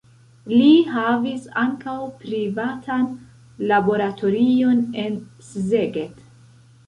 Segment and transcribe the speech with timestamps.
[0.51, 3.05] Li havis ankaŭ privatan
[3.73, 5.19] laboratorion en
[5.51, 6.25] Szeged.